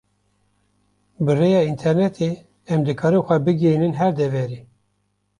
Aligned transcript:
Bi 1.23 1.31
rêya 1.39 1.61
internêtê 1.71 2.29
em 2.71 2.79
dikarin 2.87 3.25
xwe 3.27 3.37
bigihînin 3.45 3.97
her 3.99 4.11
deverê. 4.19 4.59